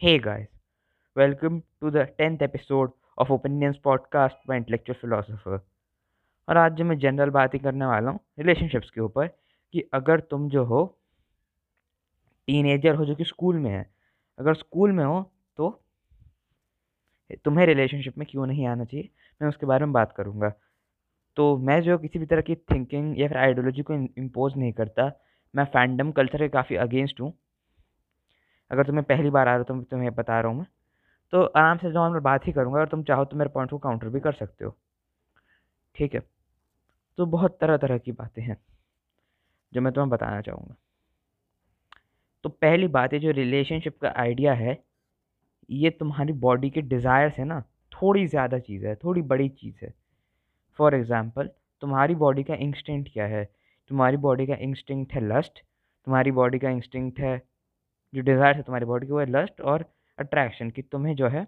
[0.00, 0.48] Hey guys,
[1.16, 5.58] welcome to the 10th episode of Opinions Podcast by Intellectual Philosopher.
[6.48, 9.26] और आज जो मैं general बात करने वाला हूँ रिलेशनशिप्स के ऊपर
[9.74, 10.84] कि अगर तुम जो हो
[12.46, 13.84] टीनेजर हो जो कि स्कूल में है
[14.38, 15.20] अगर स्कूल में हो
[15.56, 15.70] तो
[17.44, 19.10] तुम्हें रिलेशनशिप में क्यों नहीं आना चाहिए?
[19.42, 20.52] मैं उसके बारे में बात करूँगा।
[21.36, 25.10] तो मैं जो किसी भी तरह की थिंकिंग या फिर आइडियोलॉजी को इम्पोज नहीं करता
[25.54, 27.32] मैं फैंडम कल्चर के काफ़ी अगेंस्ट हूँ।
[28.70, 30.66] अगर तुम्हें पहली बार आ रहा हो तो तुम्हें बता रहा हूँ मैं।
[31.32, 33.78] तो आराम से जो मैं बात ही करूँगा और तुम चाहो तो मेरे पॉइंट को
[33.78, 34.76] काउंटर भी कर सकते हो।
[35.96, 36.20] ठीक है?
[37.18, 38.56] तो बहुत तरह तरह की बातें हैं,
[39.72, 40.76] जो मैं तुम्हें बताना चाहूँगा।
[42.44, 44.78] तो पहली बात है, जो रिलेशनशिप का आइडिया है,
[45.70, 47.60] ये तुम्हारी बॉडी के डिज़ायर से ना
[47.92, 49.92] थोड़ी ज़्यादा चीज़ है, थोड़ी बड़ी चीज़ है।
[50.78, 51.50] फॉर एग्ज़ाम्पल
[51.82, 53.44] तुम्हारी बॉडी का इंस्टिंक्ट क्या है?
[53.90, 55.58] तुम्हारी बॉडी का इंस्टिंक्ट है लस्ट
[56.06, 57.36] तुम्हारी बॉडी का इंस्टिंक्ट है
[58.16, 59.84] जो डिज़ायर है तुम्हारी बॉडी की, वो है लस्ट और
[60.18, 61.46] अट्रैक्शन कि तुम्हें जो है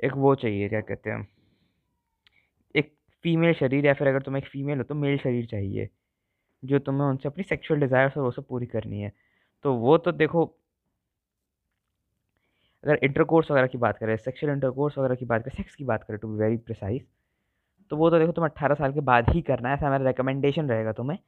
[0.00, 1.26] एक वो चाहिए, क्या कहते हैं,
[2.74, 2.92] एक
[3.24, 5.88] फीमेल शरीर या फिर अगर तुम एक फ़ीमेल हो तो मेल शरीर चाहिए,
[6.62, 9.12] जो तुम्हें उनसे अपनी सेक्सुअल डिज़ायर्स है वो सब पूरी करनी है।
[9.64, 10.44] तो वो तो देखो,
[12.84, 16.04] अगर इंटरकोर्स वगैरह की बात करें सेक्सुअल इंटरकोर्स वगैरह की बात करें सेक्स की बात
[16.04, 17.04] करें टू बी वेरी प्रिसाइज
[17.90, 20.68] तो वो तो देखो तुम अट्ठारह साल के बाद ही करना है, ऐसा मेरा रिकमेंडेशन
[20.68, 21.18] रहेगा तुम्हें।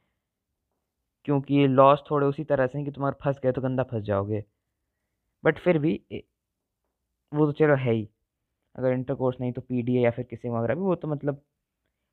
[1.25, 4.43] क्योंकि लॉस थोड़े उसी तरह से हैं कि तुम्हारे फंस गए तो गंदा फंस जाओगे।
[5.43, 5.93] बट फिर भी
[7.31, 8.07] वो तो चलो है ही।
[8.75, 11.41] अगर इंटरकोर्स नहीं तो पीडीए या फिर किसी वगैरह भी, वो तो मतलब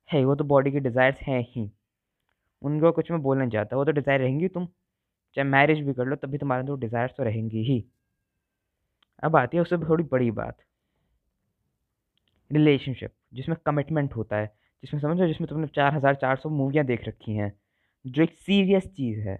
[0.09, 1.71] है ही, वो तो बॉडी के डिज़ायर्स हैं ही।
[2.63, 4.67] उनको कुछ मैं बोलना चाहता, वो तो डिज़ायर रहेंगी तुम।
[5.37, 7.85] चाहे मैरिज भी कर लो तभी तुम्हारे तो डिज़ायर्स तो रहेंगी ही।
[9.23, 10.57] अब आती है उससे थोड़ी बड़ी बात।
[12.51, 14.47] रिलेशनशिप जिसमें कमिटमेंट होता है,
[14.83, 17.53] जिसमें समझो, जिसमें तुमने चार हज़ार चार सौ मूवियाँ देख रखी हैं।
[18.05, 19.39] जो एक सीरियस चीज़ है।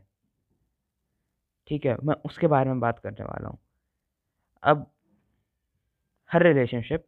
[1.69, 3.59] ठीक है, मैं उसके बारे में बात करने वाला हूँ।
[4.63, 4.87] अब
[6.31, 7.05] हर रिलेशनशिप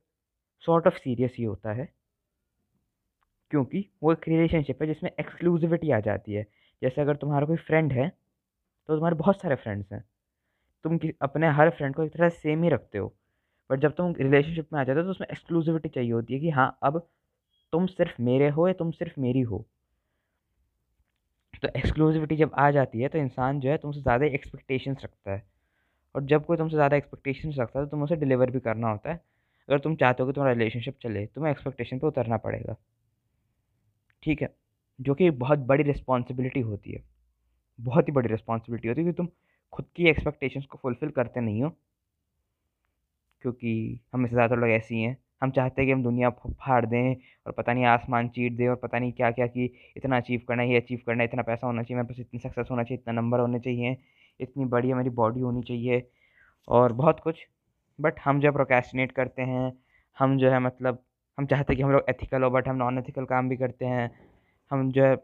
[0.64, 1.88] सॉर्ट ऑफ़ सीरियस ही होता है,
[3.50, 6.42] क्योंकि वो एक रिलेशनशिप है जिसमें एक्सक्लूसिविटी आ जाती है।
[6.82, 8.08] जैसे अगर तुम्हारा कोई फ्रेंड है
[8.88, 10.02] तो तुम्हारे बहुत सारे फ्रेंड्स हैं।
[10.84, 13.14] तुम अपने हर फ्रेंड को एक तरह से सेम ही रखते हो।
[13.70, 16.50] बट जब तुम रिलेशनशिप में आ जाते हो तो उसमें एक्सक्लूसिविटी चाहिए होती है कि
[16.52, 17.00] हाँ अब
[17.72, 19.66] तुम सिर्फ़ मेरे हो या तुम सिर्फ़ मेरी हो।
[21.64, 25.42] तो एक्सक्लूसिविटी जब आ जाती है तो इंसान जो है तुमसे ज़्यादा एक्सपेक्टेशंस रखता है।
[26.14, 29.10] और जब कोई तुमसे ज़्यादा एक्सपेक्टेशंस रखता है तो तुम उसे डिलीवर भी करना होता
[29.10, 29.20] है।
[29.68, 32.76] अगर तुम चाहते हो कि तुम्हारा रिलेशनशिप चले, तुम्हें एक्सपेक्टेशन पर उतरना पड़ेगा।
[34.22, 34.48] ठीक है?
[34.98, 37.02] जो कि बहुत बड़ी रिस्पॉन्सिबिलिटी होती है।
[37.78, 39.28] बहुत ही बड़ी रिस्पॉन्सिबिलिटी होती है कि तुम
[39.72, 41.76] खुद की एक्सपेक्टेशंस को फुलफ़िल करते नहीं हो।
[43.44, 47.14] क्योंकि हमें से ज़्यादातर लोग ऐसी हैं। हम चाहते हैं कि हम दुनिया फाड़ दें
[47.46, 49.64] और पता नहीं आसमान चीट दें और पता नहीं क्या क्या कि
[49.96, 52.40] इतना अचीव करना है, ये अचीव करना है, इतना पैसा होना चाहिए, मेरे पास इतनी
[52.40, 53.96] सक्सेस होना चाहिए, इतना नंबर होने चाहिए,
[54.40, 56.08] इतनी बड़ी हमारी बॉडी होनी चाहिए
[56.68, 57.46] और बहुत कुछ।
[58.00, 59.72] बट हम जो है प्रोकेस्टिनेट करते हैं,
[60.18, 61.02] हम जो है मतलब
[61.38, 63.84] हम चाहते हैं कि हम लोग एथिकल हो, बट हम नॉन एथिकल काम भी करते
[63.84, 64.10] हैं।
[64.70, 65.16] हम जो है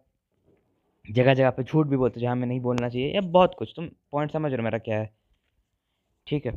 [1.11, 3.73] जगह जगह पे झूठ भी बोलते हैं जहाँ हमें नहीं बोलना चाहिए या बहुत कुछ।
[3.77, 5.11] तुम पॉइंट समझ रहे हो मेरा क्या है।
[6.27, 6.53] ठीक है।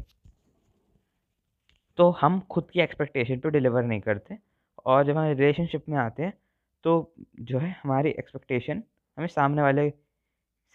[1.97, 4.37] तो हम खुद की एक्सपेक्टेशन पे डिलीवर नहीं करते
[4.85, 6.33] और जब हम रिलेशनशिप में आते हैं
[6.85, 6.93] तो
[7.41, 8.83] जो है हमारी एक्सपेक्टेशन
[9.17, 9.89] हमें सामने वाले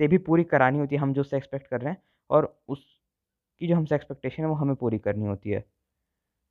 [0.00, 3.68] से भी पूरी करानी होती है, हम जो उससे एक्सपेक्ट कर रहे हैं और उसकी
[3.68, 5.64] जो हमसे एक्सपेक्टेशन है वो हमें पूरी करनी होती है,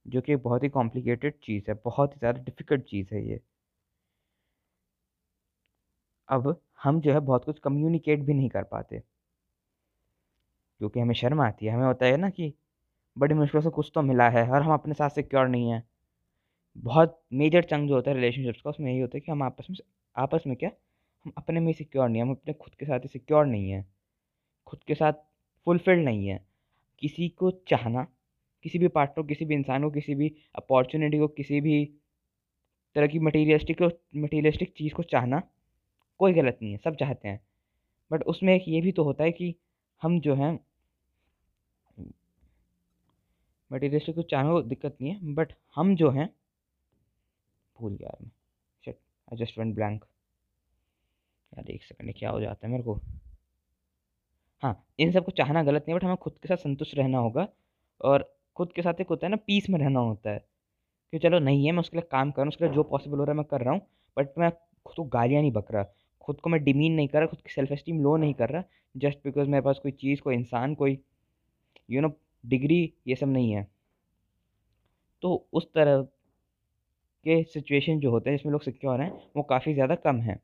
[0.05, 3.41] जो कि बहुत ही कॉम्प्लिकेटेड चीज़ है, बहुत ही ज़्यादा डिफ़िकल्ट चीज़ है ये।
[6.29, 6.45] अब
[6.83, 9.03] हम जो है बहुत कुछ कम्युनिकेट भी नहीं कर पाते,
[10.81, 12.53] क्योंकि हमें शर्म आती है, हमें होता है ना कि
[13.17, 15.83] बड़ी मुश्किल से कुछ तो मिला है और हम अपने साथ सिक्योर नहीं है।
[16.77, 19.67] बहुत मेजर चंग जो होता है रिलेशनशिप्स का, उसमें यही होता है कि हम आपस
[19.71, 19.77] में
[20.17, 20.71] आपस में क्या,
[21.25, 23.85] हम अपने में सिक्योर नहीं हैं, हम अपने खुद के साथ ही सिक्योर नहीं है।
[24.67, 25.13] खुद के साथ
[25.65, 26.45] फुलफिल्ड नहीं है।
[26.99, 28.07] किसी को चाहना,
[28.63, 31.85] किसी भी पार्टनर किसी भी इंसान को, किसी भी अपॉर्चुनिटी को, किसी भी
[32.95, 33.81] तरह की मटीरियलिस्टिक
[34.15, 35.41] मटीरियलिस्टिक चीज़ को चाहना
[36.19, 37.41] कोई गलत नहीं है, सब चाहते हैं।
[38.11, 39.55] बट उसमें एक ये भी तो होता है कि
[40.01, 40.59] हम जो हैं
[43.71, 46.29] मटीरियलिस्टिक को चाहने को दिक्कत नहीं है बट हम जो हैं,
[47.77, 48.29] भूल गया मैं।
[48.85, 48.97] शिट
[49.27, 50.05] आई जस्ट ब्लैंक
[51.51, 52.99] यार एक सेकंड क्या हो जाता है मेरे को?
[54.63, 57.47] हाँ इन सबको चाहना गलत नहीं बट हमें खुद के साथ संतुष्ट रहना होगा,
[58.01, 60.45] और खुद के साथ एक होता है ना पीस में रहना होता है।
[61.13, 63.17] कि चलो नहीं है, मैं उसके लिए काम कर रहा हूँ, उसके लिए जो पॉसिबल
[63.17, 63.81] हो रहा है मैं कर रहा हूँ
[64.17, 64.49] बट मैं
[64.85, 65.85] खुद को गालियाँ नहीं बक रहा।
[66.21, 68.63] खुद को मैं डिमीन नहीं कर रहा, खुद की सेल्फ एस्टीम लो नहीं कर रहा
[68.95, 70.99] जस्ट बिकॉज़ मेरे पास कोई चीज़, कोई इंसान, कोई
[71.89, 72.09] यू नो
[72.47, 73.67] डिग्री ये सब नहीं है।
[75.23, 76.01] तो उस तरह
[77.25, 80.39] के सिचुएशन जो होते हैं, जिसमें लोग सिक्योर हैं, वो काफ़ी ज़्यादा कम हैं।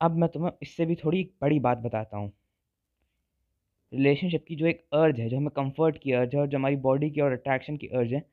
[0.00, 2.32] अब मैं तुम्हें इससे भी थोड़ी बड़ी बात बताता हूँ।
[3.92, 6.76] रिलेशनशिप की जो एक अर्ज़ है, जो हमें कंफर्ट की अर्ज़ है और जो हमारी
[6.78, 8.24] बॉडी की और अट्रैक्शन की अर्ज़ है,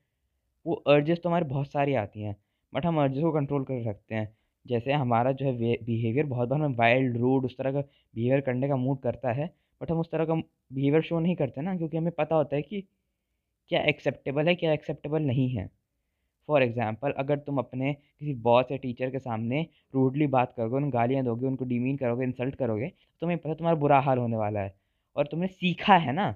[0.66, 2.36] वो अर्जेस तो हमारे बहुत सारी आती हैं
[2.74, 4.36] बट हम अर्जेस को कंट्रोल कर सकते हैं।
[4.66, 5.54] जैसे हमारा जो है
[5.86, 9.48] बिहेवियर बहुत बार हमें वाइल्ड रूड उस तरह का बिहेवियर करने का मूड करता है
[9.82, 10.36] बट हम उस तरह का
[10.72, 12.82] बिहेवियर शो नहीं करते ना, क्योंकि हमें पता होता है कि
[13.72, 15.70] क्या एक्सेप्टेबल है, क्या एक्सेप्टेबल नहीं है।
[16.50, 19.62] फॉर एग्ज़ाम्पल अगर तुम अपने किसी बॉस या टीचर के सामने
[19.94, 23.80] रूडली बात करोगे उन्हें गालियाँ दोगे, उनको डिमीन करोगे इंसल्ट करोगे तो तुम्हें पता तुम्हारा
[23.80, 24.76] बुरा हाल होने वाला है।
[25.16, 26.32] और तुमने सीखा है ना,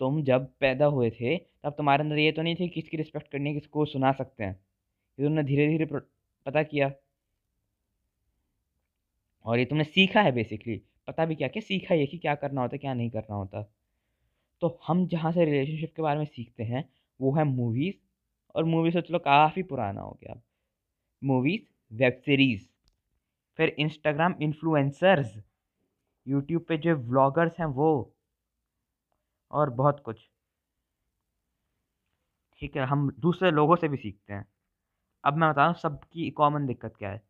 [0.00, 3.48] तुम जब पैदा हुए थे, तब तुम्हारे अंदर ये तो नहीं थी किसकी रिस्पेक्ट करनी
[3.48, 4.52] है किसको सुना सकते हैं।
[5.18, 6.90] ये तुमने धीरे धीरे पता किया।
[9.44, 12.60] और ये तुमने सीखा है बेसिकली पता भी क्या क्या सीखा है कि क्या करना
[12.60, 13.62] होता है, क्या नहीं करना होता।
[14.62, 16.88] तो हम जहाँ से रिलेशनशिप के बारे में सीखते हैं,
[17.20, 17.94] वो है मूवीज़
[18.54, 20.40] और मूवीज़ तो चलो काफ़ी पुराना हो गया।
[21.22, 21.62] मूवीज़
[21.94, 22.68] वेब सीरीज़
[23.58, 25.36] फिर इंस्टाग्राम इन्फ्लुएंसर्स
[26.26, 27.90] यूट्यूब पे जो व्लॉगर्स हैं वो
[29.50, 30.28] और बहुत कुछ।
[32.60, 34.46] ठीक है, हम दूसरे लोगों से भी सीखते हैं।
[35.24, 37.22] अब मैं बता रहा हूँ सबकी कॉमन दिक्कत क्या है।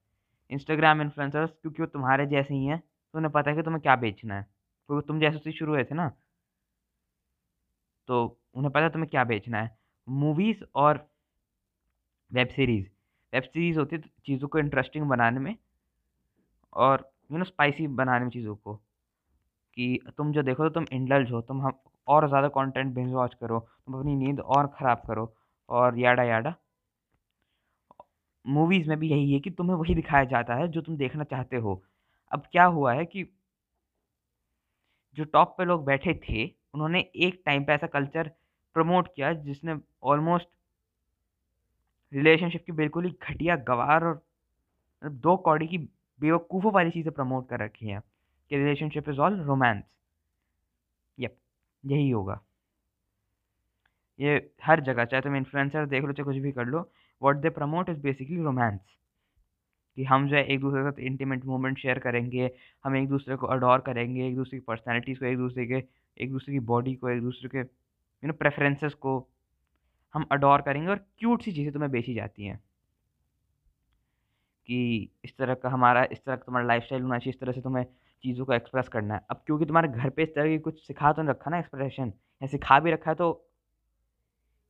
[0.50, 2.82] इंस्टाग्राम इन्फ्लुएंसर्स क्योंकि वो तुम्हारे जैसे ही हैं
[3.14, 4.42] तो उन्हें पता है कि तुम्हें क्या बेचना है?
[4.88, 6.10] क्योंकि तुम जैसे शुरू हुए थे ना।
[8.08, 8.24] तो
[8.54, 9.76] उन्हें पता है तुम्हें क्या बेचना है?
[10.08, 11.06] मूवीज़ और
[12.30, 12.86] वेब सीरीज़।
[13.32, 15.56] वेब सीरीज़ होती है चीज़ों को इंटरेस्टिंग बनाने में
[16.72, 18.74] और, यू नो, स्पाइसी बनाने में चीज़ों को
[19.76, 21.72] कि तुम जो देखो तो तुम इंडल्ज हो, तुम हम,
[22.08, 25.32] और ज़्यादा कंटेंट बिंज वॉच करो, तुम अपनी नींद और ख़राब करो
[25.68, 26.54] और याडा याडा।
[28.44, 31.56] मूवीज़ में भी यही है कि तुम्हें वही दिखाया जाता है जो तुम देखना चाहते
[31.56, 31.82] हो।
[32.32, 33.24] अब क्या हुआ है कि
[35.16, 36.44] जो टॉप पे लोग बैठे थे,
[36.74, 38.28] उन्होंने एक टाइम पे ऐसा कल्चर
[38.76, 40.48] प्रमोट किया जिसने ऑलमोस्ट
[42.12, 44.20] रिलेशनशिप की बिल्कुल ही घटिया गवार और
[45.02, 45.78] दो कौड़ी की
[46.20, 48.00] बेवकूफ़ों वाली चीज़ें प्रमोट कर रखी हैं
[48.50, 49.82] कि relationship is all romance.
[51.18, 51.36] Yup,
[51.84, 52.40] यही होगा।
[54.18, 56.80] ये हर जगह, चाहे तुम इन्फ्लुएंसर देख लो, चाहे कुछ भी कर लो
[57.22, 58.80] what they promote is basically romance
[59.96, 62.50] कि हम जो है एक दूसरे के साथ इंटीमेट मोमेंट शेयर करेंगे,
[62.84, 65.82] हम एक दूसरे को अडोर करेंगे, एक दूसरे की पर्सनैलिटीज़ को, एक दूसरे के,
[66.18, 69.28] एक दूसरे की बॉडी को, एक दूसरे के यू नो प्रेफरेंसेस को
[70.14, 72.60] हम अडोर करेंगे और क्यूट सी चीज़ें तुम्हें बेची जाती हैं।
[74.66, 77.60] कि इस तरह का हमारा, इस तरह का तुम्हारा लाइफ होना चाहिए, इस तरह से
[77.60, 77.84] तुम्हें
[78.22, 81.12] चीज़ों को एक्सप्रेस करना है। अब क्योंकि तुम्हारे घर पे इस तरह की कुछ सिखा
[81.12, 82.12] तो नहीं रखा ना एक्सप्रेशन
[82.42, 83.46] या सिखा भी रखा है तो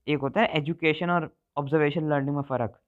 [0.09, 2.81] एक होता है एजुकेशन और ऑब्जर्वेशन लर्निंग में फ़र्क।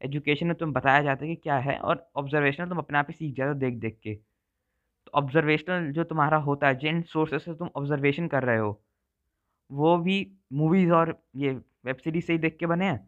[0.00, 3.14] एजुकेशन में तुम बताया जाता है कि क्या है और ऑब्जर्वेशन तुम अपने आप ही
[3.14, 7.54] सीख जाते हो देख देख के। तो ऑब्जर्वेशनल जो तुम्हारा होता है, जिन सोर्सेस से
[7.54, 8.80] तुम ऑब्जर्वेशन कर रहे हो,
[9.70, 11.52] वो भी मूवीज़ और ये
[11.86, 13.00] वेब सीरीज़ से ही देख के बने हैं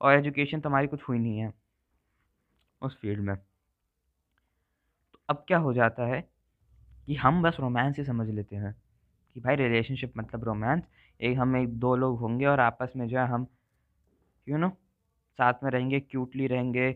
[0.00, 1.52] और एजुकेशन तुम्हारी कुछ हुई नहीं है
[2.82, 6.20] उस फ़ील्ड में। तो अब क्या हो जाता है
[7.06, 8.74] कि हम बस रोमांस ही समझ लेते हैं
[9.36, 10.82] कि भाई रिलेशनशिप मतलब रोमांस
[11.20, 13.46] एक हम एक दो लोग होंगे और आपस में जो है हम
[14.46, 14.70] यू नो
[15.40, 16.94] साथ में रहेंगे क्यूटली रहेंगे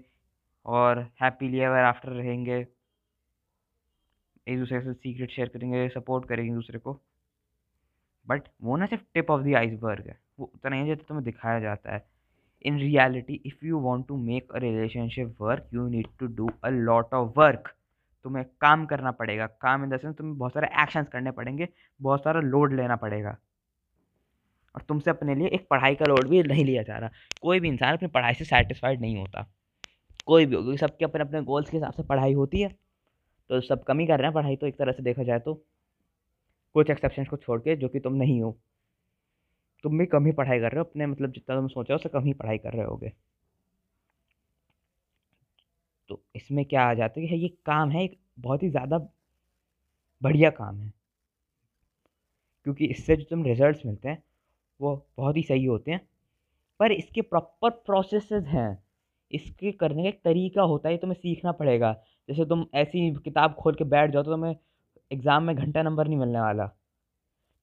[0.67, 2.67] और हैप्पीली एवर आफ्टर रहेंगे।
[4.47, 7.01] एक दूसरे से सीक्रेट शेयर करेंगे सपोर्ट करेंगे एक दूसरे को।
[8.27, 11.61] बट वो ना सिर्फ़ टिप ऑफ़ द आइसबर्ग है। वो उतना ही जैसे तुम्हें दिखाया
[11.61, 12.05] जाता है।
[12.65, 16.69] In reality if you want to make a relationship work you need to do a
[16.69, 17.69] lot of work
[18.25, 21.69] तुम्हें काम करना पड़ेगा। काम इन द सेंस तुम्हें बहुत सारे एक्शंस करने पड़ेंगे,
[22.01, 23.37] बहुत सारा लोड लेना पड़ेगा।
[24.75, 27.11] और तुमसे अपने लिए एक पढ़ाई का लोड भी नहीं लिया जा रहा।
[27.43, 29.47] कोई भी इंसान अपनी पढ़ाई से सेटिस्फाइड नहीं होता।
[30.29, 32.69] कोई भी हो क्योंकि सबके अपने अपने गोल्स के हिसाब से पढ़ाई होती है।
[33.51, 35.55] तो सब कम ही कर रहे हैं पढ़ाई तो एक तरह से देखा जाए तो।
[36.75, 38.57] कुछ एक्सेप्शन को छोड़ के, जो कि तुम नहीं हो।
[39.85, 42.25] तुम भी कम ही पढ़ाई कर रहे हो, अपने मतलब जितना तुम सोचा उससे कम
[42.25, 43.13] ही पढ़ाई कर रहे होगे।
[46.11, 48.99] तो इसमें क्या आ जाता है ये काम है, एक बहुत ही ज़्यादा
[50.23, 50.93] बढ़िया काम है।
[52.67, 54.23] क्योंकि इससे जो तुम रिजल्ट्स मिलते हैं
[54.81, 56.01] वो बहुत ही सही होते हैं।
[56.81, 58.83] पर इसके प्रॉपर प्रोसेसेस हैं।
[59.31, 61.93] इसके करने का एक तरीका होता है तुम्हें सीखना पड़ेगा।
[62.29, 64.55] जैसे तुम ऐसी किताब खोल के बैठ जाओ तो तुम्हें
[65.11, 66.67] एग्ज़ाम में घंटा नंबर नहीं मिलने वाला।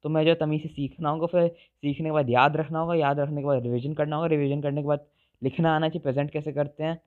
[0.06, 3.20] तो मैं जो तमीज़ से सीखना होगा, फिर सीखने के बाद याद रखना होगा, याद
[3.20, 5.06] रखने के बाद रिवीजन करना होगा रिवीजन करने के बाद
[5.41, 7.00] लिखना आना चाहिए प्रेजेंट कैसे करते हैं।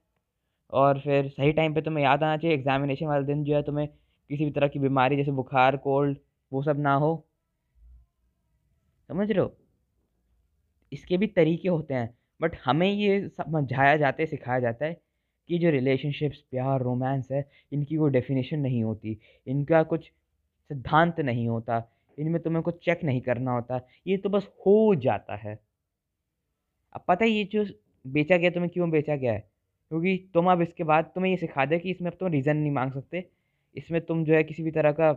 [0.73, 3.89] और फिर सही टाइम पे तुम्हें याद आना चाहिए एग्जामिनेशन वाले दिन जो है तुम्हें
[3.89, 6.19] किसी भी तरह की बीमारी जैसे बुखार कोल्ड
[6.53, 7.13] वो सब ना हो।
[9.09, 9.55] समझ रहे हो?
[10.95, 14.97] इसके भी तरीके होते हैं, बट हमें ये समझाया जाता है, सिखाया जाता है
[15.49, 20.05] कि जो रिलेशनशिप्स, प्यार, रोमांस है, इनकी कोई डेफिनेशन नहीं होती, इनका कुछ
[20.71, 21.83] सिद्धांत नहीं होता,
[22.19, 25.59] इनमें तुम्हें कुछ चेक नहीं करना होता, ये तो बस हो जाता है।
[26.93, 27.65] अब पता है ये जो
[28.05, 29.41] बेचा गया तुम्हें क्यों बेचा गया है?
[29.91, 32.73] क्योंकि तुम अब इसके बाद तुम्हें ये सिखा दे कि इसमें अब तुम रीज़न नहीं
[32.73, 33.25] मांग सकते,
[33.77, 35.13] इसमें तुम जो है किसी भी तरह का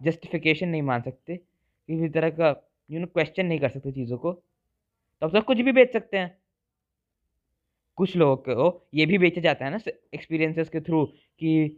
[0.00, 2.54] जस्टिफिकेशन नहीं मान सकते, किसी भी तरह का
[2.90, 4.32] यू नो क्वेश्चन नहीं कर सकते चीज़ों को।
[5.22, 6.36] तब सब कुछ भी बेच सकते हैं।
[7.98, 9.78] कुछ लोगों को ये भी बेचा जाता है ना
[10.14, 11.04] एक्सपीरियंसेस के थ्रू
[11.40, 11.68] कि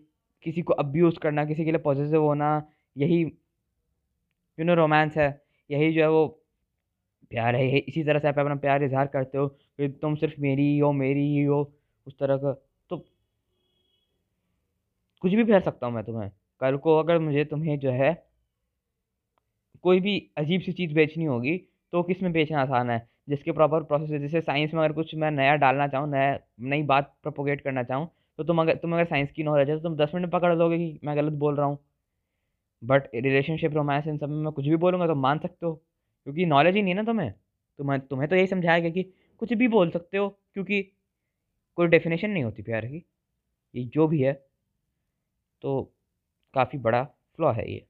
[0.44, 2.50] किसी को अब्यूज़ करना, किसी के लिए पॉजिटिव होना,
[2.96, 3.24] यही
[4.58, 5.28] यू नो रोमांस है,
[5.70, 6.26] यही जो है वो
[7.30, 10.62] प्यार है इसी तरह से आप अपना प्यार इजहार करते हो कि तुम सिर्फ़ मेरी
[10.64, 11.62] ही हो, मेरी ही हो,
[12.06, 12.52] उस तरह का
[12.90, 13.04] तो
[15.22, 16.30] कुछ भी फेर सकता हूँ मैं तुम्हें।
[16.60, 18.12] कल को अगर मुझे तुम्हें जो है
[19.84, 21.56] कोई भी अजीब सी चीज़ बेचनी होगी
[21.92, 22.98] तो किसमें बेचना आसान है?
[23.30, 26.82] जिसके प्रॉपर प्रोसेस है, जैसे साइंस में अगर कुछ मैं नया डालना चाहूँ, नया, नई
[26.84, 28.08] बात प्रोपोगेट करना चाहूँ
[28.38, 30.78] तो तुम अगर तुम अगर साइंस की नॉलेज है तो तुम दस मिनट पकड़ लोगे
[30.78, 31.78] कि मैं गलत बोल रहा हूँ।
[32.82, 36.46] बट रिलेशनशिप रोमांस इन सब में मैं कुछ भी बोलूँगा तो मान सकते हो, क्योंकि
[36.46, 37.32] नॉलेज ही नहीं है ना तुम्हें।
[37.78, 39.02] तुम्हें तुम्हें तो यही समझाया गया कि
[39.42, 40.82] कुछ भी बोल सकते हो, क्योंकि
[41.78, 43.04] कोई डेफिनेशन नहीं होती प्यार की।
[43.74, 44.32] ये जो भी है
[45.64, 45.82] तो
[46.54, 47.86] काफ़ी बड़ा फ्लॉ है ये।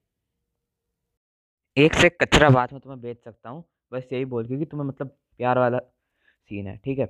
[1.77, 5.17] एक से कचरा बात में तुम्हें बेच सकता हूँ, बस यही बोल क्योंकि तुम्हें मतलब
[5.41, 5.79] प्यार वाला
[6.51, 7.09] सीन है, ठीक है?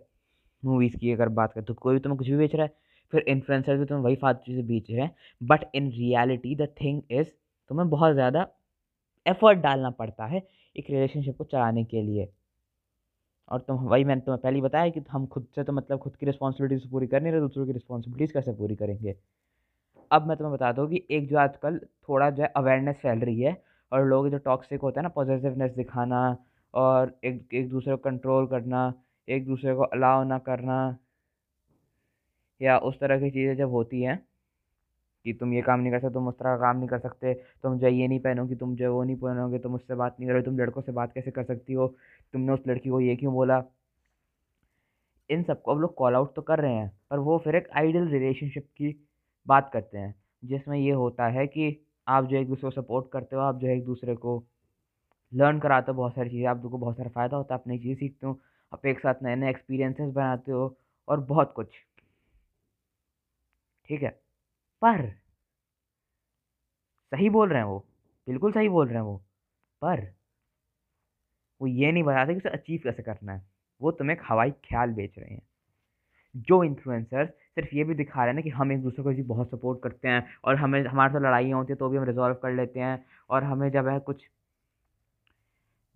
[0.62, 2.72] मूवीज़ की अगर बात करें तो कोई भी तुम्हें कुछ भी बेच रहा है,
[3.12, 7.02] फिर इन्फ्लुएंसर भी तुम्हें वही फालतू चीज़ें बेच रहे हैं but in reality the thing
[7.12, 7.28] is
[7.70, 8.46] तुम्हें बहुत ज़्यादा
[9.26, 10.42] एफर्ट डालना पड़ता है
[10.76, 12.28] एक रिलेशनशिप को चलाने के लिए।
[13.48, 16.26] और तुम, वही मैंने तुम्हें पहले बताया कि हम खुद से तो मतलब खुद की
[16.26, 19.14] रिस्पॉन्सिबिलिटीज पूरी कर नहीं रहे, दूसरों की रिस्पॉन्सिबिलिटीज़ कैसे पूरी करेंगे?
[20.10, 23.40] अब मैं तुम्हें बता दूँ कि एक जो आजकल थोड़ा जो है अवेयरनेस फैल रही
[23.40, 23.56] है
[23.92, 26.22] और लोग जो टॉक्सिक होता है ना पॉजिटिवनेस दिखाना
[26.74, 28.92] और एक एक दूसरे को कंट्रोल करना,
[29.28, 30.96] एक दूसरे को अलाउ ना करना,
[32.60, 34.18] या उस तरह की चीज़ें जब होती हैं
[35.26, 37.34] कि तुम ये काम नहीं कर सकते, तुम उस तरह का काम नहीं कर सकते,
[37.62, 40.44] तुम जो ये नहीं पहनोगे, तुम जो वो नहीं पहनोगे, तुम उससे बात नहीं करोगे
[40.44, 41.86] तुम लड़कों से बात कैसे कर सकती हो,
[42.34, 43.62] तुमने उस लड़की को ये क्यों बोला?
[45.30, 48.08] इन सबको अब लोग कॉल आउट तो कर रहे हैं, पर वो फिर एक आइडियल
[48.08, 48.94] रिलेशनशिप की
[49.46, 53.36] बात करते हैं, जिसमें ये होता है कि आप जो एक दूसरे को सपोर्ट करते
[53.36, 54.38] हो, आप जो एक दूसरे को
[55.32, 57.68] लर्न कराते हो बहुत सारी चीज़ें, आप लोगों को बहुत सारा फ़ायदा होता है, आप
[57.68, 58.40] नई चीज़ सीखते हो,
[58.72, 60.76] आप एक साथ नए नए एक्सपीरियंसेस बनाते हो
[61.08, 61.68] और बहुत कुछ।
[63.88, 64.10] ठीक है?
[64.82, 65.10] पर
[67.12, 67.78] सही बोल रहे हैं वो,
[68.28, 69.16] बिल्कुल सही बोल रहे हैं वो,
[69.82, 70.10] पर
[71.60, 73.42] वो ये नहीं बताते कि उसे अचीव कैसे करना है।
[73.80, 75.42] वो तुम्हें हवाई ख्याल बेच रहे हैं।
[76.34, 79.22] जो इन्फ्लुएंसर सिर्फ़ ये भी दिखा रहे हैं ना कि हम एक दूसरे को जी
[79.24, 82.34] बहुत सपोर्ट करते हैं और हमें, हमारे साथ लड़ाइयाँ होती हैं तो भी हम रिजॉल्व
[82.34, 84.24] कर लेते हैं और हमें जब है कुछ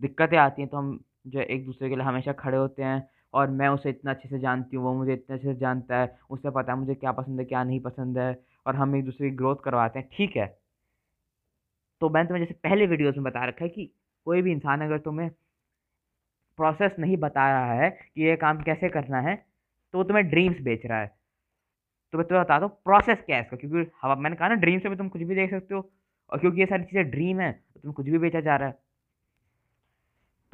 [0.05, 3.03] दिक्कतें आती हैं तो हम जो एक दूसरे के लिए हमेशा खड़े होते हैं
[3.35, 6.19] और मैं उसे इतना अच्छे से जानती हूँ, वो मुझे इतने अच्छे से जानता है
[6.31, 9.31] उसे पता है मुझे क्या पसंद है, क्या नहीं पसंद है और हम एक दूसरे
[9.31, 10.47] की ग्रोथ करवाते हैं, ठीक है?
[12.03, 13.91] तो मैंने तुम्हें जैसे पहले वीडियोज़ में बता रखा है कि
[14.27, 15.31] कोई भी इंसान अगर तुम्हें
[16.59, 19.35] प्रोसेस नहीं बता रहा है कि ये काम कैसे करना है
[19.95, 21.07] तो वो तुम्हें ड्रीम्स बेच रहा है।
[22.13, 23.57] तो मैं तुम्हें बता दो, प्रोसेस क्या है इसका?
[23.57, 25.91] क्योंकि हवा मैंने कहा ना, ड्रीम्स में तुम कुछ भी देख सकते हो
[26.33, 28.79] और क्योंकि ये सारी चीज़ें ड्रीम है तो तुम्हें कुछ भी बेचा जा रहा है।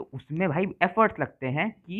[0.00, 1.99] तो उसमें भाई एफर्ट्स लगते हैं कि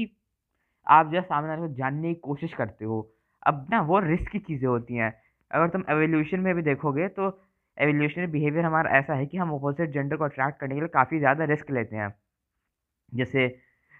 [0.87, 3.01] आप जो सामने वाले को जानने की कोशिश करते हो।
[3.43, 5.11] अब ना वो रिस्क की चीज़ें होती हैं।
[5.51, 7.29] अगर तुम एवोल्यूशन में भी देखोगे तो
[7.79, 11.19] एवोल्यूशनरी बिहेवियर हमारा ऐसा है कि हम अपोजिट जेंडर को अट्रैक्ट करने के लिए काफ़ी
[11.19, 12.09] ज़्यादा रिस्क लेते हैं।
[13.13, 13.47] जैसे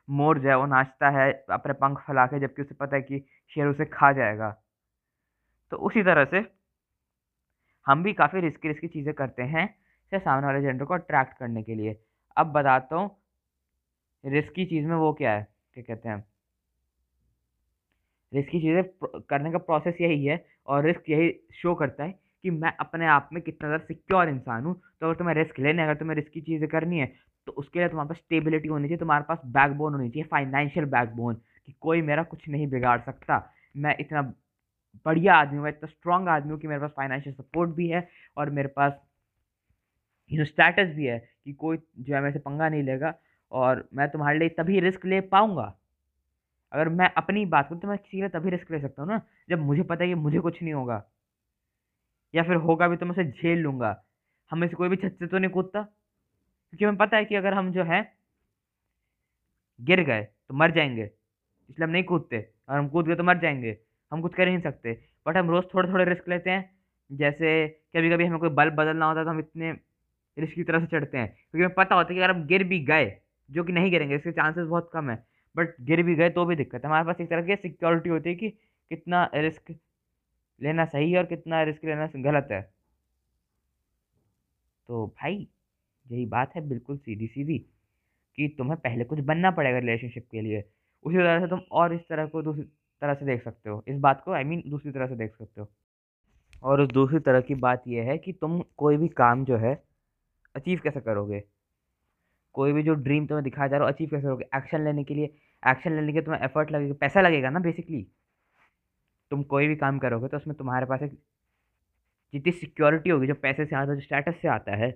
[0.09, 3.25] मोर जो है वो नाचता है, अपने पंख फैला के, जबकि उसे पता है कि
[3.57, 4.51] शेर उसे खा जाएगा।
[5.73, 6.45] तो उसी तरह से
[7.87, 9.67] हम भी काफ़ी रिस्की रिस्की चीज़ें करते हैं
[10.13, 11.99] से सामने वाले जेंडर को अट्रैक्ट करने के लिए।
[12.37, 13.09] अब बताता हूँ
[14.25, 15.47] रिस्की चीज़ में वो क्या है?
[15.75, 16.25] क्या कहते हैं?
[18.33, 22.11] रिस्की चीज़ें करने का प्रोसेस यही है और रिस्क यही शो करता है
[22.45, 25.83] कि मैं अपने आप में कितना ज़्यादा सिक्योर इंसान हूँ। तो अगर तुम्हें रिस्क लेने,
[25.83, 27.07] अगर तुम्हें रिस्की चीज़ें करनी है
[27.47, 31.35] तो उसके लिए तुम्हारे पास स्टेबिलिटी होनी चाहिए, तुम्हारे पास बैकबोन होनी चाहिए फाइनेंशियल बैकबोन
[31.67, 33.39] कि कोई मेरा कुछ नहीं बिगाड़ सकता।
[33.77, 34.23] मैं इतना
[35.07, 38.09] बढ़िया आदमी हूँ, मैं इतना स्ट्रांग आदमी हूँ कि मेरे पास फाइनेंशियल सपोर्ट भी है
[38.37, 38.93] और मेरे पास
[40.31, 43.15] यू नो स्टेटस भी है कि कोई जो है मेरे से पंगा नहीं लेगा।
[43.53, 45.77] और मैं तुम्हारे लिए तभी रिस्क ले पाऊँगा।
[46.73, 49.11] अगर मैं अपनी बात करूँ तो मैं किसी के लिए तभी रिस्क ले सकता हूँ
[49.11, 51.05] ना, जब मुझे पता है कि मुझे कुछ नहीं होगा।
[52.35, 54.03] या फिर होगा भी तो मैं उसे झेल लूँगा।
[54.51, 57.55] हमें से कोई भी छत से तो नहीं कूदता। क्योंकि हमें पता है कि अगर
[57.55, 58.13] हम जो है,
[59.81, 61.03] गिर गए तो मर जाएँगे।
[61.71, 63.79] इसलिए हम नहीं कूदते। और हम कूद गए तो मर जाएँगे।
[64.13, 64.93] हम कुछ कर ही नहीं सकते।
[65.27, 66.71] बट हम रोज़ थोड़े थोड़े रिस्क लेते हैं।
[67.11, 69.73] जैसे कभी कभी हमें कोई बल्ब बदलना होता है तो हम इतने
[70.37, 72.65] रिस्क की तरह से चढ़ते हैं। क्योंकि हमें पता होता है कि अगर हम गिर
[72.65, 73.07] भी गए
[73.51, 75.27] जो कि नहीं गिरेंगे इसके चांसेस बहुत कम है।
[75.57, 78.31] बट गिर भी गए तो भी दिक्कत है। हमारे पास एक तरह की सिक्योरिटी होती
[78.31, 78.51] है कि
[78.91, 79.75] कितना रिस्क
[80.63, 82.63] लेना सही है और कितना रिस्क लेना गलत है।
[84.89, 85.49] तो भाई
[86.11, 87.59] यही बात है बिल्कुल सीधी सीधी
[88.39, 90.65] कि तुम्हें पहले कुछ बनना पड़ेगा रिलेशनशिप के लिए।
[91.05, 92.63] उसी तरह से तुम और इस तरह को दूसरी
[93.03, 95.17] तरह से देख सकते हो। इस बात को आई I मीन mean, दूसरी तरह से
[95.17, 95.69] देख सकते हो।
[96.63, 99.83] और उस दूसरी तरह की बात यह है कि तुम कोई भी काम जो है
[100.55, 101.45] अचीव कैसे करोगे?
[102.55, 104.45] कोई भी जो ड्रीम तुम्हें दिखाया जा रहा हो अचीव कैसे करोगे?
[104.57, 108.07] एक्शन लेने के लिए एक्शन लेने के लिए तुम्हें एफर्ट लगेगा, पैसा लगेगा ना बेसिकली
[109.31, 111.19] तुम कोई भी काम करोगे तो उसमें तुम्हारे पास एक
[112.35, 114.91] जितनी सिक्योरिटी होगी, जो पैसे से आता है, जो स्टेटस से आता है,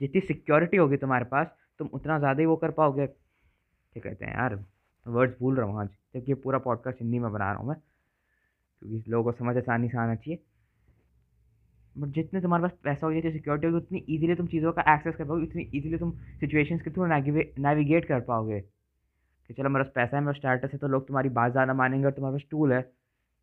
[0.00, 1.46] जितनी सिक्योरिटी होगी तुम्हारे पास,
[1.80, 4.58] तुम उतना ज़्यादा ही वो कर पाओगे। क्या कहते हैं यार?
[5.06, 7.76] वर्ड्स भूल रहा हूँ आज, जबकि पूरा पॉडकास्ट हिंदी में बना रहा हूँ मैं,
[8.82, 10.42] क्योंकि लोगों को समझ आसानी से आना चाहिए।
[11.96, 15.14] बट जितने तुम्हारे पास पैसा होगी, जितनी सिक्योरिटी होगी, उतनी ईजिली तुम चीज़ों का एक्सेस
[15.16, 18.60] कर पाओगे, उतनी ईजिली तुम सिचुएशंस के थ्रू नेविगेट कर पाओगे।
[19.50, 22.06] कि चलो मेरे पास पैसा है, मेरा स्टार्टस है तो लोग तुम्हारी बात ज़्यादा मानेंगे
[22.06, 22.84] और तुम्हारे पास टूल है,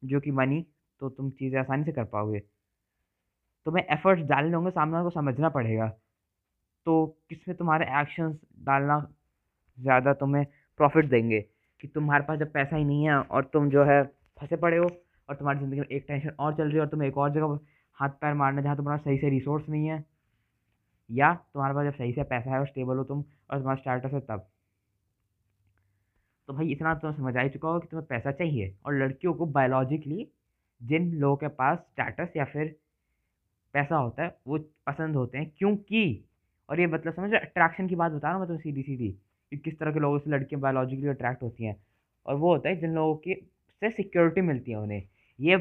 [0.04, 0.66] जो कि मनी
[1.02, 2.40] तो तुम चीज़ें आसानी से कर पाओगे।
[3.66, 5.88] तुम्हें एफर्ट्स डालने होंगे, सामने को समझना पड़ेगा।
[6.88, 9.00] तो किसमें तुम्हारे एक्शंस डालना
[9.78, 10.46] ज़्यादा तुम्हें
[10.80, 11.40] प्रॉफिट देंगे?
[11.84, 14.04] कि तुम्हारे पास जब पैसा ही नहीं है और तुम जो है
[14.38, 14.86] फंसे पड़े हो
[15.30, 17.60] और तुम्हारी ज़िंदगी में एक टेंशन और चल रही है और तुम एक और जगह
[18.00, 20.04] हाथ पैर मारना जहाँ तुम्हारा सही से रिसोर्स नहीं है,
[21.10, 24.14] या तुम्हारे पास जब सही से पैसा है और स्टेबल हो तुम और तुम्हारा स्टार्टअप
[24.14, 24.48] है तब।
[26.50, 29.46] तो भाई इतना तो समझ आ चुका होगा कि तुम्हें पैसा चाहिए और लड़कियों को
[29.48, 30.28] बायोलॉजिकली
[30.82, 32.76] जिन लोगों के पास स्टेटस या फिर
[33.74, 36.24] पैसा होता है, वो पसंद होते हैं। क्योंकि,
[36.70, 39.10] और ये मतलब समझ अट्रैक्शन की बात बता रहा हूँ मैं तो सीधी सीधी
[39.52, 41.76] कि किस तरह के लोगों से लड़कियाँ बायोलॉजिकली अट्रैक्ट होती हैं।
[42.26, 43.34] और वो होता है जिन लोगों की,
[43.82, 45.04] से सिक्योरिटी मिलती है उन्हें।
[45.40, 45.58] ये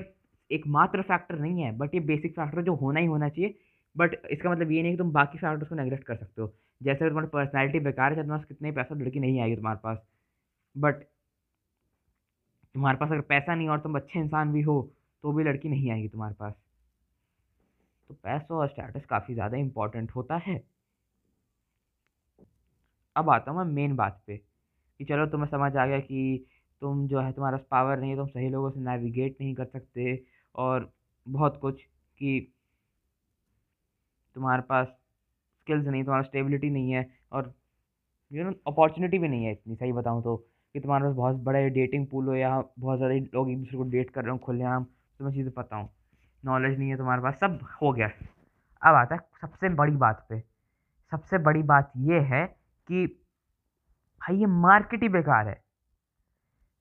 [0.50, 3.54] एक मात्र फैक्टर नहीं है बट ये बेसिक फैक्टर जो होना ही होना चाहिए।
[3.96, 7.04] बट इसका मतलब ये नहीं कि तुम बाकी फैक्टर्स को नेगलेक्ट कर सकते हो। जैसे
[7.04, 9.98] अगर तुम्हारी पर्सनैलिटी बेकार है तुम्हारे पास कितने पैसा लड़की नहीं आएगी तुम्हारे पास।
[10.76, 11.02] बट
[12.74, 14.80] तुम्हारे पास अगर पैसा नहीं और तुम अच्छे इंसान भी हो
[15.24, 16.54] तो भी लड़की नहीं आएगी तुम्हारे पास।
[18.10, 20.62] तो पैसा और स्टेटस काफ़ी ज़्यादा इम्पोर्टेंट होता है।
[23.16, 26.46] अब आता हूँ मैं मेन बात पे, कि चलो तुम्हें समझ आ गया कि
[26.82, 30.14] तुम जो है, तुम्हारा पावर नहीं है, तुम सही लोगों से नेविगेट नहीं कर सकते।
[30.56, 30.90] और
[31.26, 31.80] बहुत कुछ
[32.20, 32.40] कि
[34.36, 37.52] तुम्हारे पास स्किल्स नहीं, तुम्हारा स्टेबिलिटी नहीं है और
[38.32, 40.36] यू नो अपॉर्चुनिटी भी नहीं है इतनी, सही बताऊँ तो
[40.75, 43.85] कि तुम्हारे पास बहुत बड़ा डेटिंग पूल हो या बहुत ज़्यादा लोग एक दूसरे को
[43.90, 45.88] डेट कर रहे हो खुलेआम तुम्हें चीज़ें पता हूँ।
[46.42, 48.07] नॉलेज नहीं है तुम्हारे पास, सब हो गया।
[48.83, 50.40] अब आता है सबसे बड़ी बात पे।
[51.12, 52.44] सबसे बड़ी बात ये है
[52.88, 53.07] कि
[54.20, 55.61] भाई ये मार्केट ही बेकार है।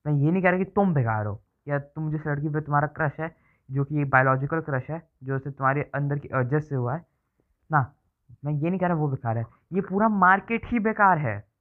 [0.06, 2.88] मैं ये नहीं कह रहा कि तुम बेकार हो, या तुम जिस लड़की पे तुम्हारा
[2.90, 3.28] क्रश है
[3.72, 7.06] जो कि एक बायोलॉजिकल क्रश है, जो सिर्फ़ तुम्हारे अंदर की अर्जस से हुआ है।
[7.72, 7.94] ना,
[8.46, 11.56] मैं ये नहीं कह रहा वो बेकार है। ये पूरा मार्केट ही बेकार है।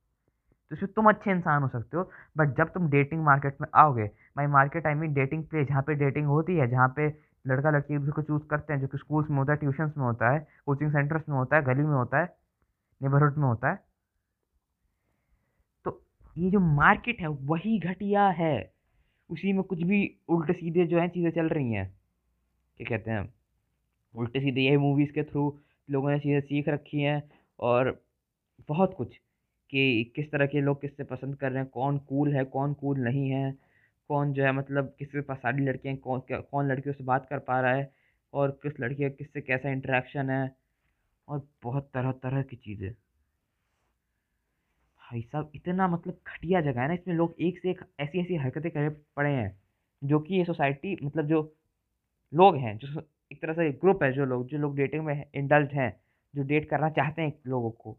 [0.71, 4.05] तो इसमें तुम अच्छे इंसान हो सकते हो बट जब तुम डेटिंग मार्केट में आओगे
[4.37, 7.95] my market I mean dating place जहाँ पे डेटिंग होती है, जहाँ पे लड़का लड़की
[7.95, 10.31] एक दूसरे को चूज़ करते हैं, जो कि स्कूल्स में होता है ट्यूशन्स में होता
[10.31, 12.37] है कोचिंग सेंटर्स में होता है, गली में होता है
[13.03, 13.85] नेबरहुड में होता है।
[15.85, 16.03] तो
[16.39, 18.74] ये जो मार्केट है, वही घटिया है।
[19.31, 21.87] उसी में कुछ भी उल्टे सीधे जो है चीज़ें चल रही हैं।
[22.81, 23.33] क्या कहते हैं?
[24.15, 25.43] उल्टे सीधे यही मूवीज़ के थ्रू
[25.89, 27.23] लोगों ने चीज़ें सीख रखी हैं
[27.59, 27.91] और
[28.69, 29.17] बहुत कुछ
[29.73, 32.99] कि किस तरह के लोग किससे पसंद कर रहे हैं, कौन कूल है, कौन कूल
[33.01, 33.53] नहीं है,
[34.11, 37.61] कौन जो है मतलब किसके पास सारी लड़कियाँ कौन कौन लड़कियों से बात कर पा
[37.61, 37.91] रहा है
[38.33, 40.45] और किस लड़की किससे कैसा इंटरेक्शन है
[41.29, 42.93] और बहुत तरह तरह की चीज़ें।
[45.05, 48.37] भाई साहब, इतना मतलब घटिया जगह है ना, इसमें लोग एक से एक ऐसी ऐसी
[48.37, 49.51] हरकतें करे पड़े हैं,
[50.03, 51.43] जो कि ये सोसाइटी मतलब जो
[52.33, 55.73] लोग हैं, जो एक तरह से ग्रुप है, जो लोग जो लोग डेटिंग में इंडल्ज
[55.75, 55.91] हैं,
[56.35, 57.99] जो डेट करना चाहते हैं लोगों को।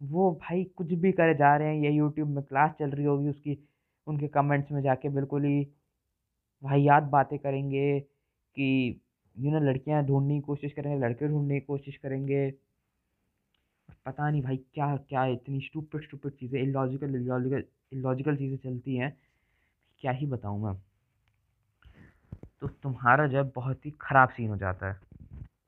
[0.00, 3.28] वो भाई कुछ भी करे जा रहे हैं, ये यूट्यूब में क्लास चल रही होगी
[3.28, 3.58] उसकी,
[4.06, 5.66] उनके कमेंट्स में जाके बिल्कुल ही
[6.62, 9.00] वाहियात बातें करेंगे कि
[9.36, 12.50] यू नो लड़कियाँ ढूँढने की कोशिश करेंगे, लड़के ढूँढने की कोशिश करेंगे।
[13.88, 19.16] पता नहीं भाई क्या क्या इतनी स्टूपिड स्टूपिड चीज़ें इलॉजिकल इलॉजिकल इलॉजिकल चीज़ें चलती हैं।
[20.00, 20.74] क्या ही बताऊँ मैं।
[22.60, 24.98] तो तुम्हारा जो है बहुत ही ख़राब सीन हो जाता है।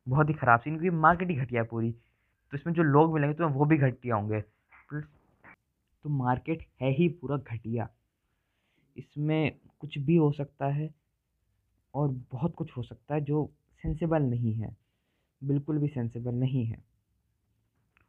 [0.09, 3.35] बहुत ही ख़राब सीन क्योंकि मार्केट ही घटिया है पूरी। तो इसमें जो लोग मिलेंगे
[3.35, 4.41] तुम्हें वो भी घटिया होंगे।
[4.91, 7.89] तो मार्केट है ही पूरा घटिया।
[8.97, 10.91] इसमें कुछ भी हो सकता है
[11.95, 13.51] और बहुत कुछ हो सकता है जो
[13.83, 14.77] सेंसेबल नहीं है।
[15.43, 16.83] बिल्कुल भी सेंसेबल नहीं है।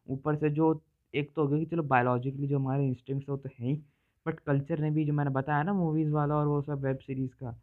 [0.07, 0.79] ऊपर से जो
[1.13, 3.75] एक तो हो गया कि चलो बायोलॉजिकली जो हमारे इंस्टिंक्ट्स वो तो हैं ही
[4.25, 7.31] बट कल्चर ने भी जो मैंने बताया ना मूवीज़ वाला और वो सब वेब सीरीज़
[7.33, 7.55] का,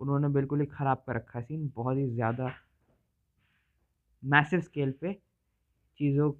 [0.00, 2.50] उन्होंने बिल्कुल ही ख़राब कर रखा है सीन बहुत ही ज़्यादा
[4.22, 5.12] मैसिव स्केल पे
[6.00, 6.30] चीज़ों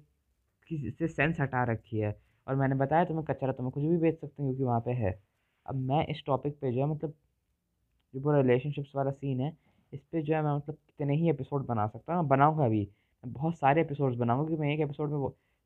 [0.69, 2.15] की से सेंस हटा रखी है।
[2.47, 5.11] और मैंने बताया तुम्हें कचरा तुम्हें कुछ भी बेच सकते हैं क्योंकि वहाँ पे है।
[5.65, 7.13] अब मैं इस टॉपिक पे जो है मतलब
[8.13, 9.51] जो पूरा रिलेशनशिप्स वाला सीन है,
[9.93, 12.87] इस पर जो है मैं मतलब कितने ही एपिसोड बना सकता हूँ। बनाऊँगा अभी
[13.23, 15.17] बहुत सारे एपिसोड्स बनाऊँगा क्योंकि मैं एक एपिसोड में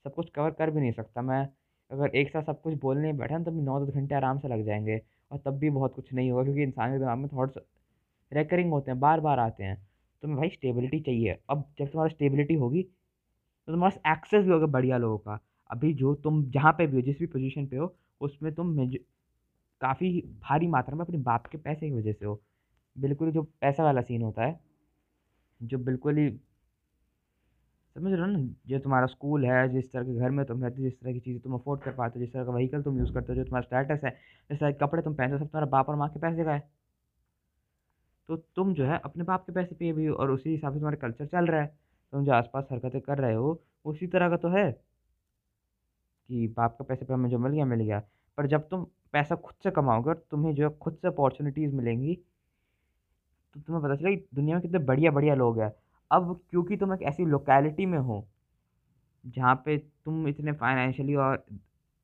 [0.05, 1.47] सब कुछ कवर कर भी नहीं सकता मैं।
[1.91, 4.65] अगर एक साथ सब कुछ बोलने बैठा ना तब नौ दस घंटे आराम से लग
[4.65, 7.57] जाएँगे और तब भी बहुत कुछ नहीं होगा क्योंकि इंसान के दिमाग में थॉट्स
[8.31, 9.77] रेकरिंग होते हैं बार बार आते हैं।
[10.23, 14.65] तो मैं भाई स्टेबिलिटी चाहिए। अब जब तुम्हारा स्टेबिलिटी होगी तो तुम्हारे एक्सेस भी होगा
[14.67, 17.93] बढ़िया लोगों का। अभी जो तुम जहाँ पे भी हो, जिस भी पोजीशन पे हो,
[18.21, 18.75] उसमें तुम
[19.81, 20.09] काफ़ी
[20.41, 22.41] भारी मात्रा में अपने बाप के पैसे की वजह से हो।
[22.95, 24.59] बिल्कुल जो पैसा वाला सीन होता है,
[25.61, 26.29] जो बिल्कुल ही
[27.95, 28.39] समझ रहे हो ना?
[28.67, 31.19] जो तुम्हारा स्कूल है, जिस तरह के घर में तुम रहते हो, जिस तरह की
[31.19, 33.43] चीज़ें तुम अफोर्ड कर पाते हो, जिस तरह का व्हीकल तुम यूज़ करते हो, जो
[33.43, 34.11] तुम्हारा स्टेटस है,
[34.49, 36.53] जिस तरह के कपड़े तुम पहनते हो, सब तुम्हारा बाप और माँ के पैसे का
[36.53, 36.69] है।
[38.29, 40.79] तो तुम जो है, अपने बाप के पैसे पे भी हो, और उसी हिसाब से
[40.79, 41.67] तुम्हारा कल्चर चल रहा है।
[42.13, 44.71] तुम जो आसपास हरकतें कर रहे हो, उसी तरह का तो है
[46.29, 47.99] कि बाप के पैसे पे हमें जो मिल गया मिल गया।
[48.37, 52.17] पर जब तुम पैसा खुद से कमाओगे और तुम्हें जो है खुद से अपॉर्चुनिटीज़ मिलेंगी
[53.55, 55.71] तो तुम्हें पता चलेगा दुनिया में कितने बढ़िया बढ़िया लोग हैं।
[56.11, 58.25] अब क्योंकि तुम एक ऐसी लोकेलिटी में हो,
[59.25, 61.43] जहाँ पे तुम इतने फाइनेंशियली और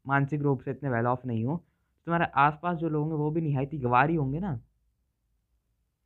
[0.06, 1.56] मानसिक रूप से इतने वेल ऑफ़ नहीं हो,
[2.08, 4.60] तुम्हारे आसपास जो लोग होंगे वो भी निहायत गवार ही होंगे ना।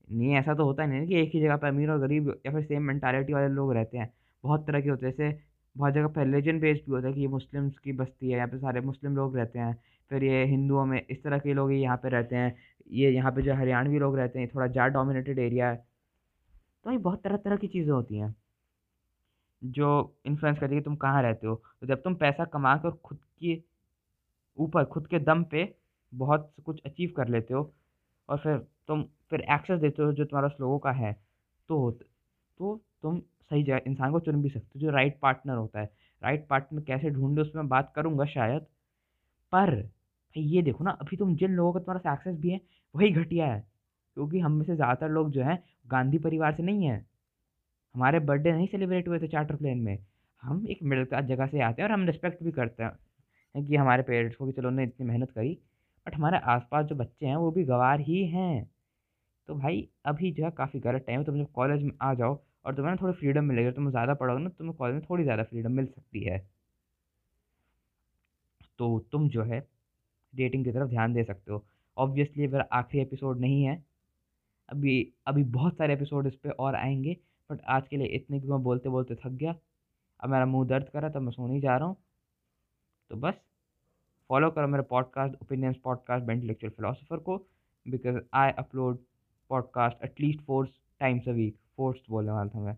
[0.07, 2.63] नहीं, ऐसा तो होता नहीं कि एक ही जगह पर अमीर और गरीब या फिर
[2.63, 4.11] सेम मेंटालिटी वाले लोग रहते हैं।
[4.43, 5.39] बहुत तरह के होते हैं, जैसे
[5.75, 8.47] बहुत जगह पर रिलीजन बेस्ड भी होता है कि ये मुस्लिम्स की बस्ती है, यहाँ
[8.47, 9.75] पे सारे मुस्लिम लोग रहते हैं।
[10.11, 12.55] फिर ये हिंदुओं में इस तरह के लोग यहाँ पे रहते हैं,
[12.91, 15.83] ये यहाँ पे जो हरियाणवी लोग रहते हैं थोड़ा जाट डोमिनेटेड एरिया है।
[16.85, 18.35] तो ये बहुत तरह तरह की चीज़ें होती हैं,
[19.61, 22.91] जो इन्फ्लुएंस करती है कि तुम कहाँ रहते हो। तो जब तुम पैसा कमा कर
[23.03, 23.61] खुद के
[24.57, 25.73] ऊपर, खुद के दम पे
[26.13, 27.71] बहुत कुछ अचीव कर लेते हो
[28.29, 31.13] और फिर तुम, फिर एक्सेस देते हो जो तुम्हारा उस लोगों का है
[31.69, 31.91] तो
[32.59, 35.85] तो तुम सही जगह, इंसान को चुन भी सकते हो, जो राइट पार्टनर होता है।
[36.21, 38.61] राइट पार्टनर कैसे ढूंढे, उसमें बात करूँगा शायद,
[39.53, 42.59] पर भाई ये देखो ना, अभी तुम जिन लोगों का तुम्हारा सक्सेस भी है,
[42.95, 43.59] वही घटिया है,
[44.17, 47.05] क्योंकि हम में से ज़्यादातर लोग जो हैं गांधी परिवार से नहीं है।
[47.95, 49.97] हमारे बर्थडे नहीं सेलिब्रेट हुए थे चार्टर प्लेन में।
[50.43, 53.75] हम एक मिडिल क्लास जगह से आते हैं और हम रिस्पेक्ट भी करते हैं कि
[53.75, 55.57] हमारे पेरेंट्स को कि चलो उन्होंने इतनी मेहनत करी।
[56.07, 58.69] बट हमारे आसपास जो बच्चे हैं वो भी गवार ही हैं।
[59.49, 62.39] तो भाई, अभी जो है काफ़ी गलत टाइम है। तुम जब कॉलेज में आ जाओ
[62.65, 65.43] और तुम्हें ना थोड़ी फ्रीडम मिलेगी, तुम ज़्यादा पढ़ोगे ना तुम्हें कॉलेज में थोड़ी ज़्यादा
[65.43, 66.37] फ्रीडम मिल सकती है।
[68.79, 69.59] तो तुम जो है
[70.33, 71.63] डेटिंग की तरफ़ ध्यान दे सकते हो।
[71.97, 73.75] ऑब्वियसली अगर आखिरी एपिसोड नहीं है
[74.71, 77.17] अभी अभी बहुत सारे एपिसोड इस पर और आएँगे
[77.51, 79.55] बट आज के लिए इतने कि मैं बोलते बोलते थक गया।
[80.19, 81.95] अब मेरा मुँह दर्द कर रहा तो मैं सोने जा रहा हूँ।
[83.09, 83.33] तो बस
[84.29, 87.37] फॉलो करो मेरे podcast opinions podcast intellectual philosopher को
[87.87, 88.99] because I upload
[89.49, 92.77] podcast at least four times a week fourth बोलने वाला था मैं।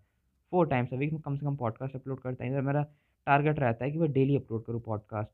[0.51, 2.83] फोर टाइम्स अ वीक में कम से कम पॉडकास्ट अपलोड करता हूँ मेरा
[3.25, 5.29] टारगेट रहता है कि मैं डेली अपलोड करूँ पॉडकास्ट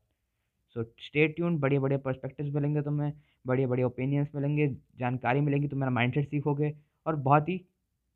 [0.74, 3.12] सो स्टे ट्यून बड़े बड़े पर्सपेक्टिव्स मिलेंगे तुम्हें।
[3.44, 6.74] बड़े बड़े ओपिनियंस मिलेंगे, जानकारी मिलेंगी तो मेरा माइंड सीखोगे
[7.06, 7.56] और बहुत ही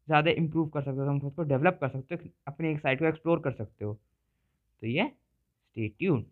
[0.08, 2.98] ज़्यादा इम्प्रूव कर सकते हो, तुम खुद को डेवलप कर सकते हो, अपने एक साइड
[2.98, 3.94] को एक्सप्लोर कर सकते हो।
[4.82, 6.24] तो ये स्टे ट्यून